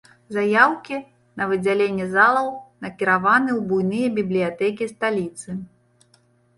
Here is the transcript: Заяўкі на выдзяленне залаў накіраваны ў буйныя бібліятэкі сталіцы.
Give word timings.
Заяўкі 0.35 0.97
на 1.41 1.47
выдзяленне 1.51 2.07
залаў 2.15 2.51
накіраваны 2.87 3.49
ў 3.59 3.69
буйныя 3.71 4.07
бібліятэкі 4.19 4.93
сталіцы. 4.97 5.49